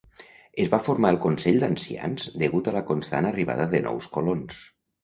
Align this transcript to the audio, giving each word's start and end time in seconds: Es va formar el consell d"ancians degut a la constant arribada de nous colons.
Es 0.63 0.71
va 0.73 0.79
formar 0.85 1.11
el 1.15 1.19
consell 1.25 1.61
d"ancians 1.65 2.27
degut 2.45 2.73
a 2.73 2.77
la 2.79 2.85
constant 2.91 3.33
arribada 3.35 3.73
de 3.77 3.85
nous 3.91 4.15
colons. 4.19 4.69